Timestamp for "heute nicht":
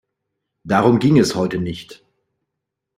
1.35-2.03